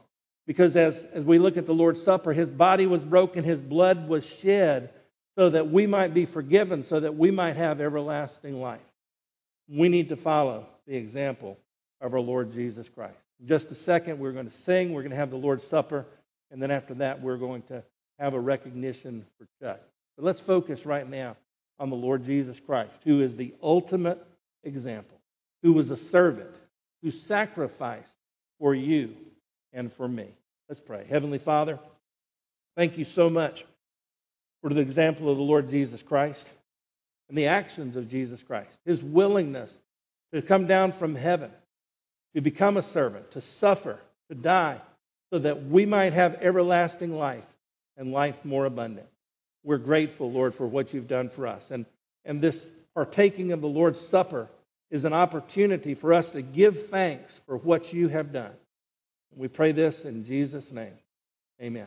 Because 0.46 0.76
as, 0.76 0.96
as 1.12 1.24
we 1.24 1.38
look 1.38 1.56
at 1.56 1.66
the 1.66 1.74
Lord's 1.74 2.02
Supper, 2.02 2.32
his 2.32 2.50
body 2.50 2.86
was 2.86 3.02
broken, 3.02 3.44
his 3.44 3.60
blood 3.60 4.08
was 4.08 4.24
shed 4.24 4.90
so 5.36 5.50
that 5.50 5.70
we 5.70 5.86
might 5.86 6.14
be 6.14 6.24
forgiven, 6.24 6.84
so 6.84 7.00
that 7.00 7.16
we 7.16 7.30
might 7.30 7.56
have 7.56 7.80
everlasting 7.80 8.60
life. 8.60 8.80
We 9.68 9.88
need 9.88 10.08
to 10.08 10.16
follow 10.16 10.66
the 10.86 10.96
example 10.96 11.58
of 12.00 12.14
our 12.14 12.20
Lord 12.20 12.52
Jesus 12.52 12.88
Christ. 12.88 13.18
In 13.40 13.46
just 13.48 13.70
a 13.70 13.74
second, 13.74 14.18
we're 14.18 14.32
going 14.32 14.50
to 14.50 14.56
sing, 14.58 14.92
we're 14.92 15.02
going 15.02 15.10
to 15.10 15.16
have 15.16 15.30
the 15.30 15.36
Lord's 15.36 15.64
Supper. 15.64 16.06
And 16.50 16.62
then 16.62 16.70
after 16.70 16.94
that, 16.94 17.20
we're 17.20 17.36
going 17.36 17.62
to 17.62 17.82
have 18.18 18.34
a 18.34 18.40
recognition 18.40 19.24
for 19.38 19.46
Chuck. 19.60 19.80
But 20.16 20.24
let's 20.24 20.40
focus 20.40 20.86
right 20.86 21.08
now 21.08 21.36
on 21.78 21.90
the 21.90 21.96
Lord 21.96 22.24
Jesus 22.24 22.58
Christ, 22.58 22.92
who 23.04 23.20
is 23.20 23.36
the 23.36 23.54
ultimate 23.62 24.18
example, 24.64 25.20
who 25.62 25.72
was 25.72 25.90
a 25.90 25.96
servant, 25.96 26.50
who 27.02 27.10
sacrificed 27.10 28.08
for 28.58 28.74
you 28.74 29.14
and 29.72 29.92
for 29.92 30.08
me. 30.08 30.26
Let's 30.68 30.80
pray. 30.80 31.04
Heavenly 31.08 31.38
Father, 31.38 31.78
thank 32.76 32.98
you 32.98 33.04
so 33.04 33.30
much 33.30 33.64
for 34.62 34.70
the 34.70 34.80
example 34.80 35.28
of 35.28 35.36
the 35.36 35.42
Lord 35.42 35.70
Jesus 35.70 36.02
Christ 36.02 36.44
and 37.28 37.36
the 37.36 37.46
actions 37.46 37.96
of 37.96 38.10
Jesus 38.10 38.42
Christ, 38.42 38.70
his 38.84 39.02
willingness 39.02 39.70
to 40.32 40.42
come 40.42 40.66
down 40.66 40.92
from 40.92 41.14
heaven, 41.14 41.50
to 42.34 42.40
become 42.40 42.76
a 42.76 42.82
servant, 42.82 43.30
to 43.32 43.40
suffer, 43.40 43.98
to 44.28 44.34
die, 44.34 44.80
so 45.32 45.38
that 45.38 45.64
we 45.64 45.86
might 45.86 46.12
have 46.12 46.36
everlasting 46.40 47.16
life 47.16 47.44
and 47.96 48.12
life 48.12 48.44
more 48.44 48.64
abundant. 48.64 49.06
We're 49.64 49.78
grateful, 49.78 50.30
Lord, 50.30 50.54
for 50.54 50.66
what 50.66 50.94
you've 50.94 51.08
done 51.08 51.28
for 51.28 51.46
us. 51.46 51.62
And, 51.70 51.84
and 52.24 52.40
this 52.40 52.62
partaking 52.94 53.52
of 53.52 53.60
the 53.60 53.68
Lord's 53.68 54.00
Supper 54.00 54.48
is 54.90 55.04
an 55.04 55.12
opportunity 55.12 55.94
for 55.94 56.14
us 56.14 56.28
to 56.30 56.40
give 56.40 56.88
thanks 56.88 57.30
for 57.46 57.56
what 57.56 57.92
you 57.92 58.08
have 58.08 58.32
done. 58.32 58.52
We 59.36 59.48
pray 59.48 59.72
this 59.72 60.04
in 60.04 60.24
Jesus' 60.26 60.70
name. 60.72 60.92
Amen. 61.60 61.76